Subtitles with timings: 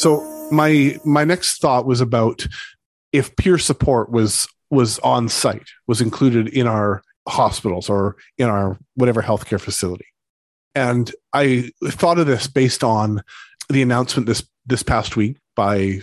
[0.00, 2.46] So my my next thought was about
[3.12, 8.78] if peer support was was on site, was included in our hospitals or in our
[8.94, 10.06] whatever healthcare facility.
[10.74, 13.22] And I thought of this based on
[13.68, 16.00] the announcement this this past week by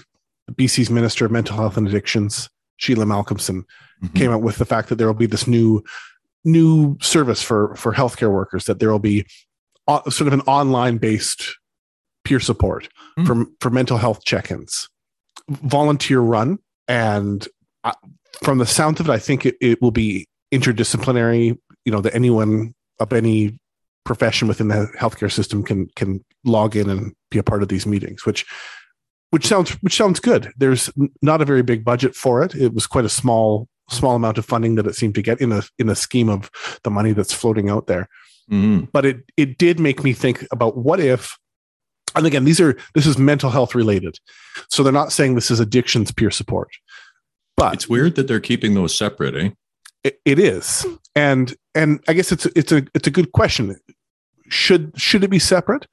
[0.52, 3.64] BC's Minister of Mental Health and Addictions, Sheila Malcolmson,
[4.02, 4.18] mm-hmm.
[4.18, 5.84] came out with the fact that there will be this new
[6.44, 9.26] new service for for healthcare workers that there will be
[10.10, 11.58] sort of an online based
[12.24, 13.26] peer support mm.
[13.26, 14.90] for for mental health check-ins
[15.50, 17.48] volunteer run and
[17.84, 17.94] uh,
[18.42, 22.16] from the sound of it i think it, it will be interdisciplinary you know that
[22.16, 23.58] anyone of any
[24.06, 27.86] profession within the healthcare system can can log in and be a part of these
[27.86, 28.46] meetings which
[29.32, 30.52] which sounds which sounds good.
[30.58, 30.90] There's
[31.22, 32.56] not a very big budget for it.
[32.56, 35.52] It was quite a small small amount of funding that it seemed to get in
[35.52, 36.52] a in a scheme of
[36.84, 38.08] the money that's floating out there.
[38.50, 38.86] Mm-hmm.
[38.94, 41.38] but it it did make me think about what if
[42.16, 44.20] and again these are this is mental health related.
[44.70, 46.70] So they're not saying this is addictions peer support
[47.58, 49.50] but it's weird that they're keeping those separate eh?
[50.04, 50.86] It, it is.
[51.16, 53.76] And and i guess it's it's a it's a good question.
[54.50, 55.88] Should should it be separate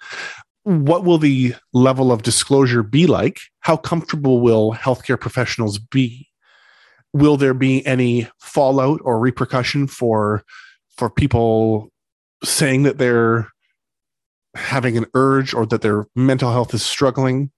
[0.65, 3.39] what will the level of disclosure be like?
[3.61, 6.29] How comfortable will healthcare professionals be?
[7.13, 10.43] Will there be any fallout or repercussion for
[10.97, 11.91] for people
[12.43, 13.49] saying that they're
[14.55, 17.51] having an urge or that their mental health is struggling?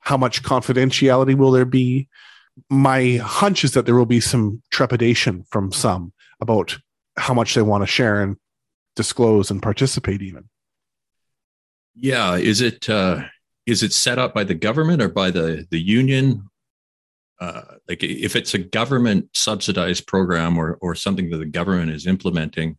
[0.00, 2.08] How much confidentiality will there be?
[2.70, 6.78] My hunch is that there will be some trepidation from some about
[7.16, 8.36] how much they want to share and
[8.96, 10.48] disclose and participate even
[11.98, 13.20] yeah is it uh
[13.66, 16.48] is it set up by the government or by the the union
[17.40, 22.06] uh, like if it's a government subsidized program or or something that the government is
[22.06, 22.76] implementing,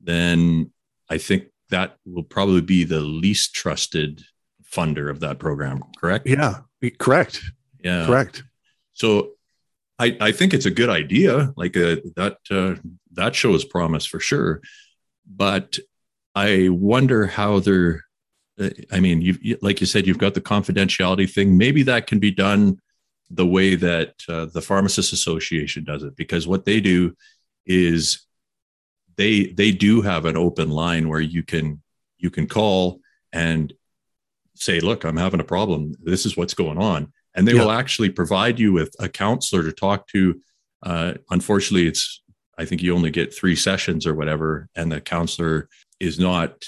[0.00, 0.70] then
[1.08, 4.22] I think that will probably be the least trusted
[4.70, 5.82] funder of that program.
[5.98, 6.26] Correct?
[6.26, 6.60] Yeah,
[6.98, 7.42] correct.
[7.82, 8.44] Yeah, correct.
[8.92, 9.30] So
[9.98, 11.54] I, I think it's a good idea.
[11.56, 12.74] Like uh, that uh,
[13.12, 14.60] that shows promise for sure,
[15.26, 15.78] but
[16.34, 18.03] I wonder how they're.
[18.92, 21.56] I mean, you like you said, you've got the confidentiality thing.
[21.56, 22.80] Maybe that can be done
[23.30, 27.16] the way that uh, the pharmacists association does it because what they do
[27.66, 28.26] is
[29.16, 31.82] they they do have an open line where you can
[32.18, 33.00] you can call
[33.32, 33.72] and
[34.54, 37.62] say look i'm having a problem this is what's going on and they yeah.
[37.62, 40.40] will actually provide you with a counselor to talk to
[40.82, 42.22] uh, unfortunately it's
[42.58, 46.64] i think you only get three sessions or whatever and the counselor is not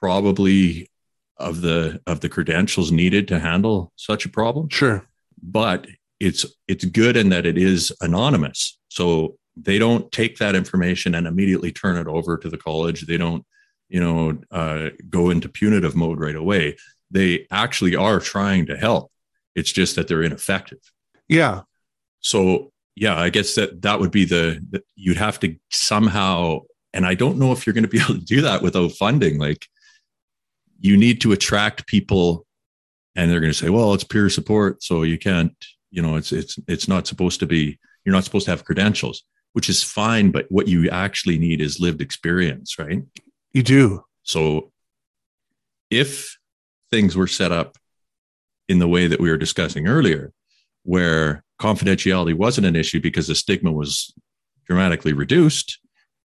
[0.00, 0.90] probably
[1.40, 5.04] of the of the credentials needed to handle such a problem sure
[5.42, 5.86] but
[6.20, 8.78] it's it's good in that it is anonymous.
[8.88, 13.06] So they don't take that information and immediately turn it over to the college.
[13.06, 13.44] They don't,
[13.88, 16.76] you know, uh, go into punitive mode right away.
[17.10, 19.10] They actually are trying to help.
[19.54, 20.78] It's just that they're ineffective.
[21.26, 21.62] Yeah.
[22.20, 26.60] So yeah, I guess that that would be the, the you'd have to somehow,
[26.92, 29.38] and I don't know if you're going to be able to do that without funding.
[29.38, 29.66] Like
[30.80, 32.46] you need to attract people
[33.16, 35.52] and they're going to say, well, it's peer support, so you can't,
[35.90, 37.78] you know, it's it's it's not supposed to be.
[38.04, 40.30] You're not supposed to have credentials, which is fine.
[40.30, 43.02] But what you actually need is lived experience, right?
[43.52, 44.04] You do.
[44.22, 44.72] So,
[45.90, 46.38] if
[46.90, 47.76] things were set up
[48.68, 50.32] in the way that we were discussing earlier,
[50.84, 54.14] where confidentiality wasn't an issue because the stigma was
[54.66, 55.80] dramatically reduced,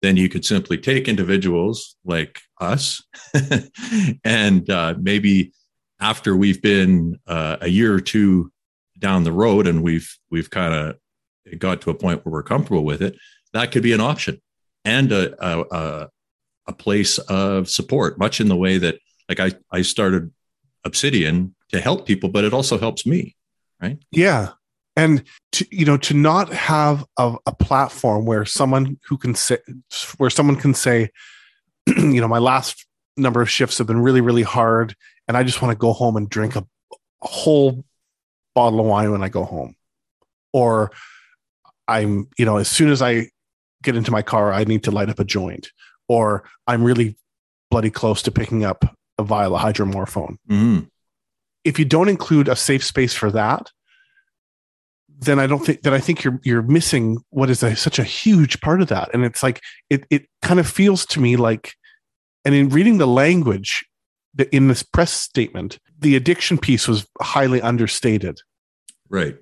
[0.06, 3.04] then you could simply take individuals like us
[4.24, 5.52] and uh, maybe
[6.00, 8.52] after we've been uh, a year or two
[9.00, 12.84] down the road and we've we've kind of got to a point where we're comfortable
[12.84, 13.18] with it,
[13.54, 14.42] that could be an option
[14.84, 16.10] and a, a,
[16.68, 18.98] a place of support, much in the way that
[19.30, 20.32] like I, I started
[20.84, 23.36] Obsidian to help people, but it also helps me.
[23.82, 23.98] Right.
[24.12, 24.52] Yeah.
[24.96, 25.24] And
[25.54, 29.58] to, you know, to not have a, a platform where someone who can say,
[30.18, 31.10] where someone can say,
[31.88, 32.86] you know, my last
[33.18, 34.96] number of shifts have been really, really hard
[35.28, 37.84] and I just want to go home and drink a, a whole
[38.54, 39.76] bottle of wine when I go home.
[40.54, 40.92] Or
[41.88, 43.30] I'm, you know, as soon as I
[43.84, 45.72] get into my car, I need to light up a joint.
[46.08, 47.18] Or I'm really
[47.72, 48.86] bloody close to picking up
[49.18, 50.38] a vial of hydromorphone.
[50.50, 50.80] Mm-hmm.
[51.64, 53.72] If you don't include a safe space for that,
[55.20, 58.04] then I don't think that I think you're you're missing what is a, such a
[58.04, 59.10] huge part of that.
[59.14, 61.74] And it's like it it kind of feels to me like,
[62.44, 63.86] and in reading the language,
[64.52, 68.40] in this press statement, the addiction piece was highly understated.
[69.10, 69.38] Right.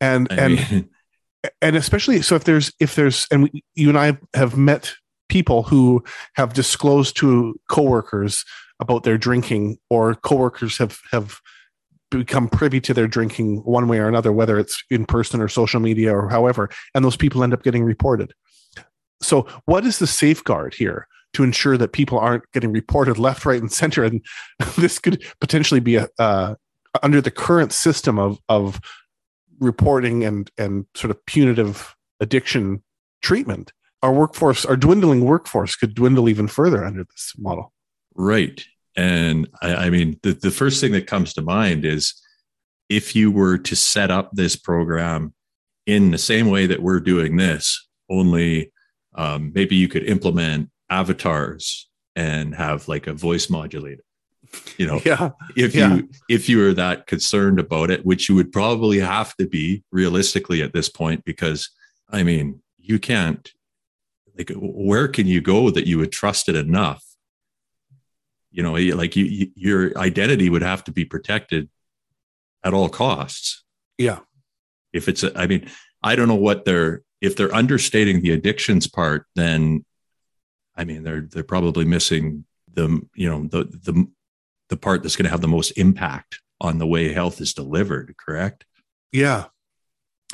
[0.00, 0.88] And I and mean,
[1.62, 4.94] and especially so if there's if there's and we, you and I have met
[5.28, 6.02] people who
[6.34, 8.44] have disclosed to coworkers
[8.80, 11.40] about their drinking or coworkers have have
[12.10, 15.80] become privy to their drinking one way or another whether it's in person or social
[15.80, 18.32] media or however and those people end up getting reported.
[19.22, 23.60] So what is the safeguard here to ensure that people aren't getting reported left right
[23.60, 24.02] and center?
[24.02, 24.24] And
[24.76, 26.54] this could potentially be a uh,
[27.02, 28.80] under the current system of of
[29.60, 32.82] reporting and and sort of punitive addiction
[33.22, 33.72] treatment
[34.02, 37.72] our workforce our dwindling workforce could dwindle even further under this model.
[38.14, 38.64] Right
[39.00, 42.14] and I, I mean the, the first thing that comes to mind is
[42.88, 45.32] if you were to set up this program
[45.86, 48.72] in the same way that we're doing this only
[49.14, 54.04] um, maybe you could implement avatars and have like a voice modulator
[54.76, 55.94] you know yeah if yeah.
[55.94, 59.82] you if you were that concerned about it which you would probably have to be
[59.92, 61.70] realistically at this point because
[62.10, 63.52] i mean you can't
[64.36, 67.04] like where can you go that you would trust it enough
[68.50, 71.68] you know like you, you, your identity would have to be protected
[72.64, 73.64] at all costs.
[73.98, 74.20] Yeah.
[74.92, 75.70] If it's a, i mean
[76.02, 79.84] i don't know what they're if they're understating the addictions part then
[80.74, 82.44] i mean they're they're probably missing
[82.74, 84.06] the you know the the
[84.68, 88.14] the part that's going to have the most impact on the way health is delivered
[88.16, 88.64] correct?
[89.12, 89.46] Yeah.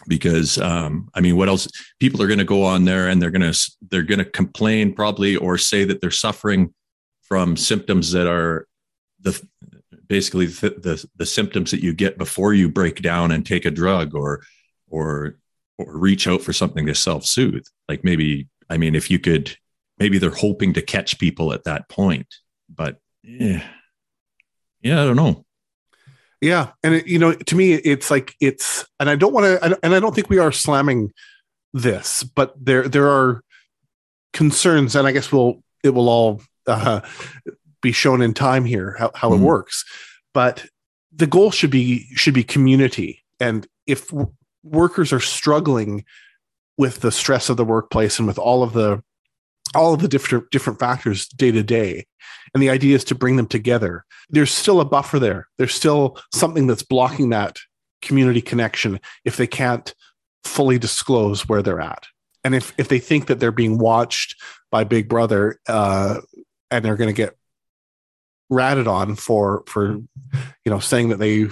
[0.06, 3.30] Because um, i mean what else people are going to go on there and they're
[3.30, 6.74] going to they're going to complain probably or say that they're suffering
[7.28, 8.66] from symptoms that are
[9.20, 9.40] the
[10.06, 13.70] basically the, the, the symptoms that you get before you break down and take a
[13.70, 14.42] drug or
[14.88, 15.36] or
[15.78, 17.66] or reach out for something to self-soothe.
[17.88, 19.56] Like maybe i mean if you could
[19.98, 22.26] maybe they're hoping to catch people at that point
[22.68, 23.66] but yeah
[24.80, 25.44] yeah i don't know.
[26.40, 26.72] Yeah.
[26.84, 29.94] And it, you know to me it's like it's and i don't want to and
[29.94, 31.12] i don't think we are slamming
[31.72, 33.42] this but there there are
[34.32, 37.00] concerns and i guess we'll it will all uh,
[37.82, 39.42] be shown in time here how, how mm-hmm.
[39.42, 39.84] it works.
[40.34, 40.66] But
[41.14, 43.24] the goal should be should be community.
[43.40, 44.32] And if w-
[44.62, 46.04] workers are struggling
[46.78, 49.02] with the stress of the workplace and with all of the
[49.74, 52.06] all of the different different factors day to day
[52.54, 55.48] and the idea is to bring them together there's still a buffer there.
[55.58, 57.58] There's still something that's blocking that
[58.02, 59.94] community connection if they can't
[60.44, 62.06] fully disclose where they're at.
[62.44, 64.36] And if if they think that they're being watched
[64.70, 66.20] by big brother uh,
[66.70, 67.36] and they're going to get
[68.48, 70.06] ratted on for for you
[70.66, 71.46] know saying that they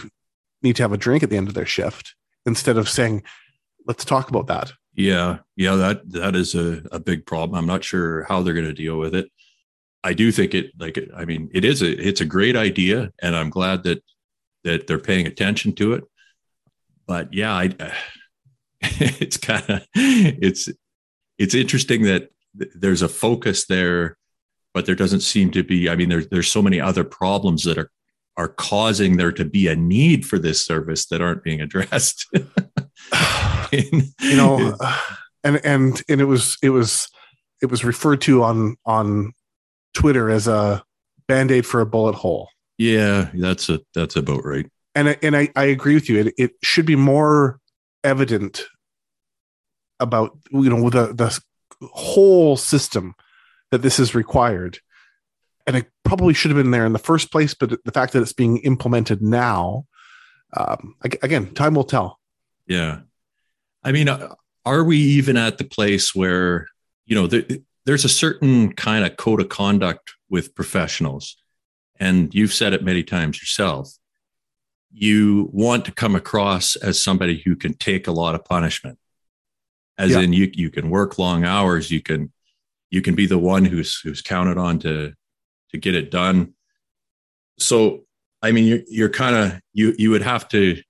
[0.63, 2.15] need to have a drink at the end of their shift
[2.47, 3.23] instead of saying
[3.87, 4.73] let's talk about that.
[4.95, 5.39] Yeah.
[5.57, 7.59] Yeah that that is a, a big problem.
[7.59, 9.31] I'm not sure how they're going to deal with it.
[10.03, 13.35] I do think it like i mean it is a it's a great idea and
[13.35, 14.05] i'm glad that
[14.63, 16.05] that they're paying attention to it.
[17.07, 17.91] But yeah i uh,
[18.83, 20.69] it's kind of it's
[21.39, 24.19] it's interesting that there's a focus there
[24.75, 27.79] but there doesn't seem to be i mean there's there's so many other problems that
[27.79, 27.91] are
[28.37, 32.29] are causing there to be a need for this service that aren't being addressed.
[33.73, 34.99] You know uh,
[35.43, 37.09] and and and it was it was
[37.61, 39.33] it was referred to on on
[39.95, 40.85] twitter as a
[41.27, 42.49] band-aid for a bullet hole.
[42.79, 44.67] Yeah that's a that's about right.
[44.95, 46.21] And I, and i i agree with you.
[46.21, 47.59] It, it should be more
[48.05, 48.63] evident
[49.99, 51.41] about you know the the
[51.83, 53.17] whole system
[53.75, 54.79] that this is required.
[55.67, 58.23] And it probably should have been there in the first place, but the fact that
[58.23, 59.87] it's being implemented now,
[60.57, 62.21] um, again, time will tell.
[62.69, 63.01] Yeah.
[63.83, 66.69] I mean, uh, are we even at the place where,
[67.07, 67.45] you know, there,
[67.85, 71.37] there's a certain kind of code of conduct with professionals,
[71.99, 73.93] and you've said it many times yourself.
[74.93, 78.99] You want to come across as somebody who can take a lot of punishment,
[79.99, 80.21] as yeah.
[80.21, 82.33] in you you can work long hours, you can
[82.91, 85.15] you can be the one who's who's counted on to
[85.71, 86.55] to get it done.
[87.59, 88.05] So
[88.43, 90.81] I mean you're you're kind of you you would have to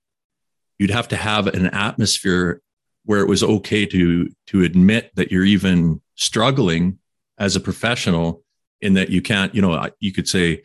[0.78, 2.60] you'd have to have an atmosphere
[3.04, 6.98] where it was okay to to admit that you're even struggling
[7.38, 8.42] as a professional
[8.80, 10.62] in that you can't you know you could say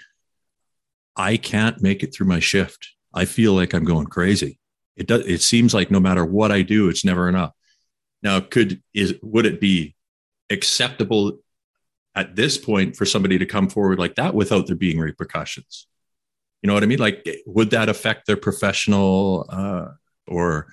[1.15, 2.89] i can't make it through my shift.
[3.13, 4.59] I feel like i'm going crazy.
[4.95, 7.53] It does it seems like no matter what i do it's never enough.
[8.21, 9.95] Now could is would it be
[10.50, 11.39] acceptable
[12.15, 15.88] at this point for somebody to come forward like that without there being repercussions
[16.62, 19.88] you know what i mean like would that affect their professional uh,
[20.27, 20.68] or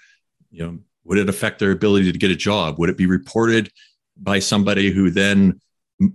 [0.51, 3.71] you know would it affect their ability to get a job would it be reported
[4.17, 5.61] by somebody who then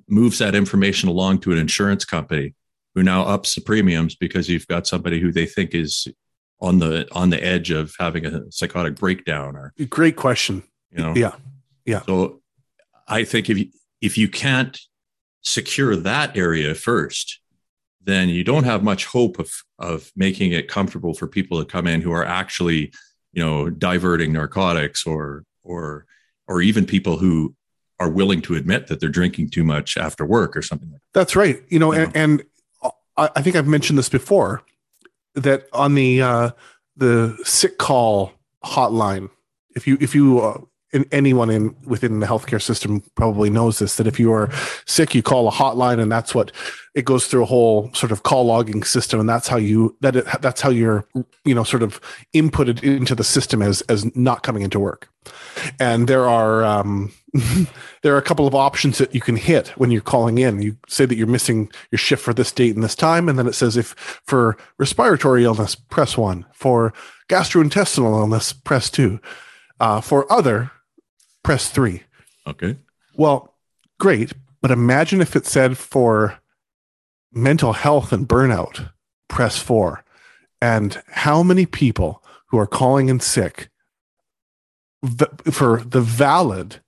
[0.08, 2.54] moves that information along to an insurance company
[2.94, 6.08] who now ups the premiums because you've got somebody who they think is
[6.60, 11.14] on the on the edge of having a psychotic breakdown or great question You know.
[11.16, 11.36] Yeah.
[11.86, 12.02] Yeah.
[12.04, 12.41] So
[13.12, 13.68] I think if you
[14.02, 14.80] if you can't
[15.44, 17.40] secure that area first,
[18.04, 21.88] then you don't have much hope of of making it comfortable for people to come
[21.88, 22.94] in who are actually,
[23.34, 26.06] you know, diverting narcotics or or
[26.48, 27.56] or even people who
[28.00, 31.20] are willing to admit that they're drinking too much after work or something like that.
[31.20, 31.62] That's right.
[31.70, 32.44] You know, and, and
[33.16, 34.64] I, think I've mentioned this before
[35.36, 36.52] that on the uh,
[36.98, 38.34] the sick call
[38.66, 39.30] hotline,
[39.76, 40.62] if you if you uh,
[41.12, 44.50] anyone in within the healthcare system probably knows this that if you are
[44.86, 46.52] sick, you call a hotline, and that's what
[46.94, 50.16] it goes through a whole sort of call logging system, and that's how you that
[50.16, 51.06] it, that's how you're
[51.46, 52.02] you know sort of
[52.34, 55.10] inputted into the system as as not coming into work.
[55.80, 57.12] And there are um,
[58.02, 60.62] there are a couple of options that you can hit when you're calling in.
[60.62, 63.48] You say that you're missing your shift for this date and this time, and then
[63.48, 63.90] it says if
[64.26, 66.46] for respiratory illness, press one.
[66.54, 66.94] For
[67.30, 69.20] gastrointestinal illness, press two.
[69.80, 70.72] Uh, for other,
[71.44, 72.04] press three.
[72.48, 72.78] Okay.
[73.16, 73.56] Well,
[74.00, 74.34] great.
[74.62, 76.40] But imagine if it said for
[77.32, 78.92] mental health and burnout,
[79.28, 80.04] press four.
[80.62, 83.70] And how many people who are calling in sick
[85.52, 86.82] for the valid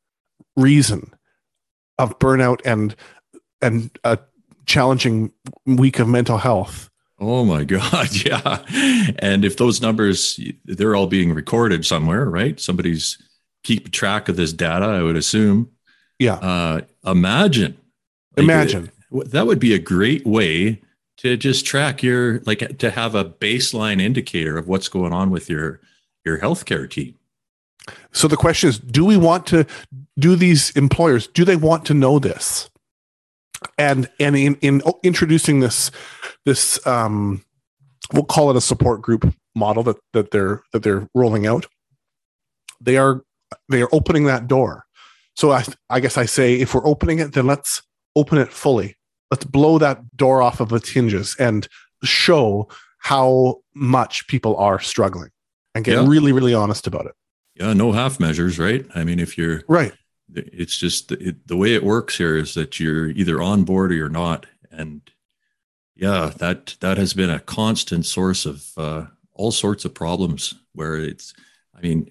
[0.56, 1.14] reason
[1.98, 2.96] of burnout and
[3.62, 4.20] and a
[4.68, 5.32] challenging
[5.66, 6.92] week of mental health
[7.24, 8.14] Oh my God.
[8.26, 8.64] Yeah.
[9.20, 12.60] And if those numbers, they're all being recorded somewhere, right?
[12.60, 13.18] Somebody's
[13.64, 15.72] keep track of this data, I would assume.
[16.20, 16.36] Yeah.
[16.36, 17.78] Uh, imagine.
[18.38, 20.82] Imagine uh, that would be a great way
[21.18, 25.50] to just track your, like to have a baseline indicator of what's going on with
[25.50, 25.80] your,
[26.26, 27.16] your healthcare team.
[28.12, 29.66] So the question is, do we want to,
[30.18, 32.70] do these employers, do they want to know this?
[33.78, 35.92] And, and in, in introducing this,
[36.46, 37.44] this, um,
[38.14, 41.68] we'll call it a support group model that, that they're, that they're rolling out.
[42.82, 43.24] They are,
[43.70, 44.86] they are opening that door.
[45.36, 47.82] So I, I guess I say, if we're opening it, then let's
[48.16, 48.96] open it fully.
[49.32, 51.68] Let's blow that door off of its hinges and
[52.04, 52.68] show
[53.00, 55.30] how much people are struggling
[55.74, 56.08] and get Yeah.
[56.08, 57.14] really, really honest about it.
[57.56, 57.74] Yeah.
[57.74, 58.86] No half measures, right?
[58.94, 59.94] I mean, if you're, Right.
[60.36, 63.96] it's just it, the way it works here is that you're either on board or
[63.96, 65.02] you're not and
[65.96, 70.96] yeah that that has been a constant source of uh, all sorts of problems where
[70.98, 71.36] it's
[71.78, 72.10] i mean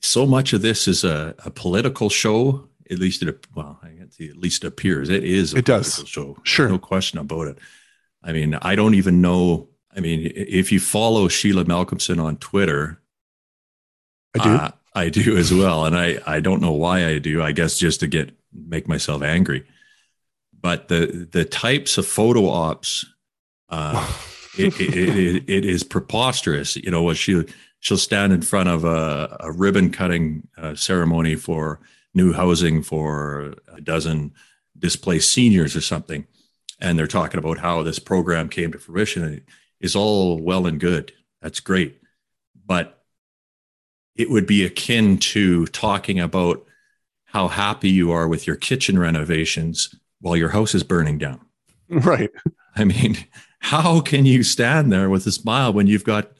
[0.00, 4.12] so much of this is a, a political show at least it well i can't
[4.14, 5.94] see at least it appears it is a It does.
[5.96, 6.68] political show Sure.
[6.68, 7.58] no question about it
[8.22, 13.00] i mean i don't even know i mean if you follow sheila malcolmson on twitter
[14.38, 14.50] I do.
[14.50, 17.42] uh, I do as well, and I I don't know why I do.
[17.42, 19.64] I guess just to get make myself angry.
[20.60, 23.06] But the the types of photo ops,
[23.70, 24.06] uh,
[24.58, 26.76] it, it, it, it is preposterous.
[26.76, 27.42] You know what she
[27.80, 31.80] she'll stand in front of a, a ribbon cutting uh, ceremony for
[32.14, 34.32] new housing for a dozen
[34.78, 36.26] displaced seniors or something,
[36.80, 39.24] and they're talking about how this program came to fruition.
[39.24, 39.42] And
[39.80, 41.12] it's all well and good.
[41.40, 42.00] That's great,
[42.66, 43.04] but
[44.16, 46.66] it would be akin to talking about
[47.26, 51.40] how happy you are with your kitchen renovations while your house is burning down.
[51.88, 52.30] right.
[52.74, 53.16] I mean,
[53.60, 56.32] how can you stand there with a smile when you've got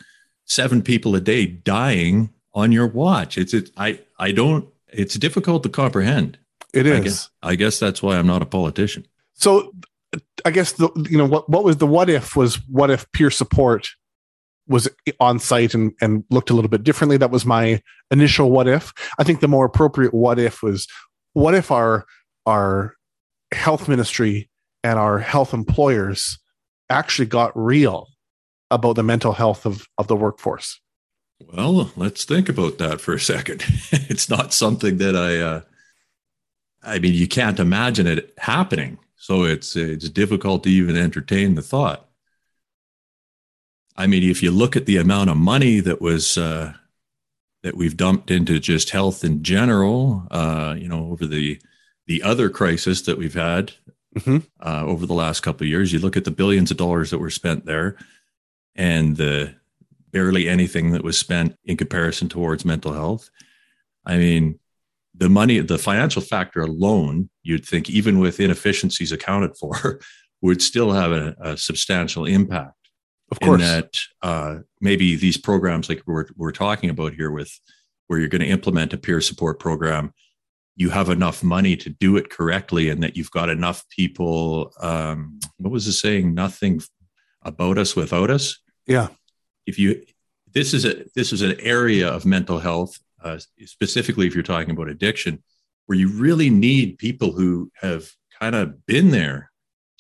[0.49, 3.39] seven people a day dying on your watch?
[3.39, 6.39] It's it, I I don't it's difficult to comprehend.
[6.75, 9.07] It I guess, I guess that's why I'm not a politician.
[9.35, 9.73] So
[10.45, 13.31] I guess the you know what what was the what if was what if peer
[13.31, 13.89] support
[14.67, 14.89] was
[15.21, 17.17] on site and and looked a little bit differently.
[17.17, 18.93] That was my initial what if.
[19.19, 20.87] I think the more appropriate what if was
[21.33, 22.05] what if our
[22.47, 22.95] our
[23.53, 24.51] health ministry
[24.85, 26.39] and our health employers
[26.91, 28.09] actually got real
[28.71, 30.81] about the mental health of of the workforce.
[31.55, 33.65] Well, let's think about that for a second.
[33.93, 35.61] it's not something that I uh
[36.83, 38.99] I mean, you can't imagine it happening.
[39.17, 42.09] So it's it's difficult to even entertain the thought.
[43.97, 46.75] I mean, if you look at the amount of money that was uh,
[47.63, 51.61] that we've dumped into just health in general, uh, you know, over the
[52.07, 53.73] the other crisis that we've had
[54.17, 54.47] Mhm.
[54.61, 57.19] uh, over the last couple of years, you look at the billions of dollars that
[57.19, 57.97] were spent there,
[58.79, 59.55] and the
[60.13, 63.29] barely anything that was spent in comparison towards mental health.
[64.07, 64.59] I mean,
[65.15, 70.01] the money, the financial factor alone, you'd think, even with inefficiencies accounted for,
[70.41, 72.89] would still have a, a substantial impact
[73.31, 73.61] Of course.
[73.61, 77.53] that uh, maybe these programs like we're, we're talking about here with
[78.07, 80.15] where you're going to implement a peer support program
[80.77, 85.41] you have enough money to do it correctly and that you've got enough people um,
[85.59, 86.81] what was the saying nothing
[87.43, 89.09] about us without us Yeah.
[89.67, 90.03] if you
[90.53, 94.71] this is a this is an area of mental health uh, specifically if you're talking
[94.71, 95.43] about addiction,
[95.87, 99.51] where you really need people who have kind of been there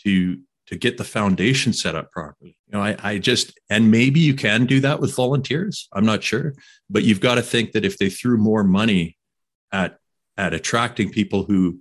[0.04, 2.59] to to get the foundation set up properly.
[2.66, 5.88] You know, I, I just and maybe you can do that with volunteers.
[5.92, 6.54] I'm not sure,
[6.90, 9.16] but you've got to think that if they threw more money
[9.73, 9.99] at
[10.37, 11.80] at attracting people who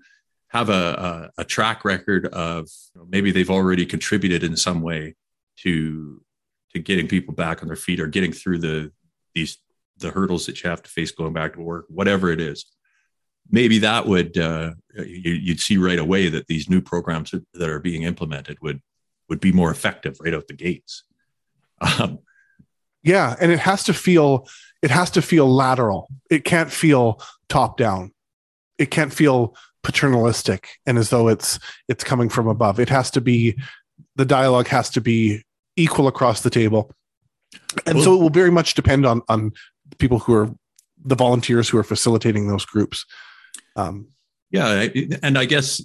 [0.50, 4.82] have a, a, a track record of you know, maybe they've already contributed in some
[4.82, 5.16] way
[5.58, 6.22] to
[6.74, 8.92] to getting people back on their feet or getting through the
[9.34, 9.58] these
[10.00, 12.66] the hurdles that you have to face going back to work, whatever it is.
[13.50, 17.80] Maybe that would uh, you, would see right away that these new programs that are
[17.80, 18.82] being implemented would
[19.30, 21.04] would be more effective right out the gates.
[22.00, 22.20] Um,
[23.04, 24.48] yeah, and it has to feel
[24.82, 26.10] it has to feel lateral.
[26.30, 28.14] It can't feel top down.
[28.78, 32.80] It can't feel paternalistic and as though it's it's coming from above.
[32.80, 33.58] It has to be
[34.18, 35.44] the dialogue has to be
[35.78, 36.92] equal across the table.
[37.86, 39.54] And well, so it will very much depend on on
[40.00, 40.50] people who are
[41.06, 43.06] the volunteers who are facilitating those groups.
[43.76, 44.10] Um,
[44.52, 44.88] yeah,
[45.24, 45.82] and I guess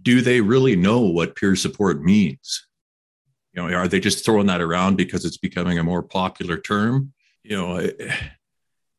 [0.00, 2.66] do they really know what peer support means?
[3.52, 7.12] You know, are they just throwing that around because it's becoming a more popular term?
[7.42, 7.90] You know,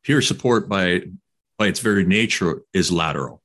[0.04, 1.02] peer support by
[1.58, 3.42] by its very nature is lateral.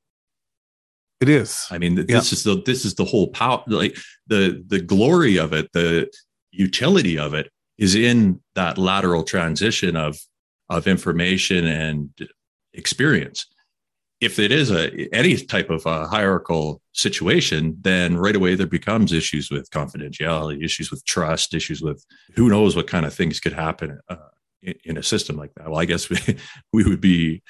[1.19, 1.65] It is.
[1.71, 2.17] I mean, this yeah.
[2.19, 3.63] is the this is the whole power.
[3.67, 3.97] Like
[4.27, 6.11] the the glory of it, the
[6.53, 10.17] utility of it is in that lateral transition of
[10.69, 12.09] of information and
[12.73, 13.45] experience.
[14.21, 19.11] If it is a any type of a hierarchical situation, then right away there becomes
[19.11, 22.05] issues with confidentiality, issues with trust, issues with
[22.35, 24.15] who knows what kind of things could happen uh,
[24.85, 25.69] in, a system like that.
[25.69, 26.19] Well, I guess we
[26.71, 27.43] we would be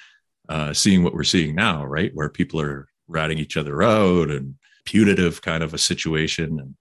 [0.49, 4.55] uh, seeing what we're seeing now, right, where people are ratting each other out and
[4.85, 6.75] punitive kind of a situation, and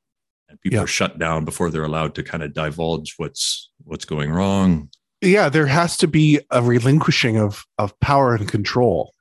[0.52, 0.85] and people yeah.
[0.85, 4.88] are shut down before they're allowed to kind of divulge what's what's going wrong.
[5.21, 9.12] Yeah, there has to be a relinquishing of of power and control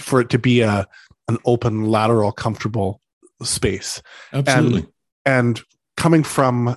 [0.00, 0.86] for it to be a
[1.28, 3.00] an open, lateral, comfortable
[3.42, 4.02] space.
[4.32, 4.86] Absolutely.
[5.24, 5.62] And, and
[5.96, 6.76] coming from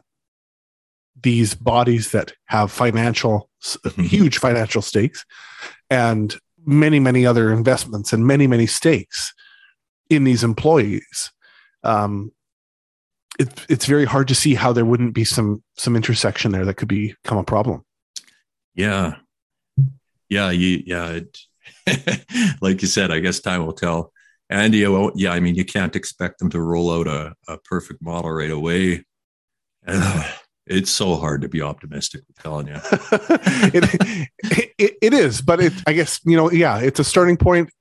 [1.21, 4.01] these bodies that have financial, mm-hmm.
[4.01, 5.25] huge financial stakes
[5.89, 9.33] and many, many other investments and many, many stakes
[10.09, 11.31] in these employees.
[11.83, 12.31] Um,
[13.39, 16.75] it, it's very hard to see how there wouldn't be some some intersection there that
[16.75, 17.83] could become a problem.
[18.75, 19.15] Yeah,
[20.29, 21.19] yeah, you, yeah.
[21.21, 22.25] It,
[22.61, 24.13] like you said, I guess time will tell.
[24.49, 28.01] And you, yeah, I mean, you can't expect them to roll out a, a perfect
[28.01, 29.05] model right away.
[29.85, 30.25] And
[30.67, 32.21] it's so hard to be optimistic.
[32.27, 32.75] I'm telling you,
[33.73, 34.29] it,
[34.77, 35.41] it, it is.
[35.41, 37.71] But it, I guess you know, yeah, it's a starting point.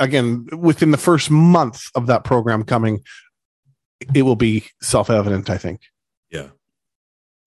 [0.00, 3.02] Again, within the first month of that program coming,
[4.14, 5.50] it will be self evident.
[5.50, 5.80] I think.
[6.30, 6.48] Yeah,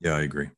[0.01, 0.49] yeah, I agree.